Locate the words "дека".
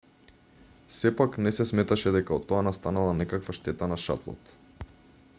2.15-2.33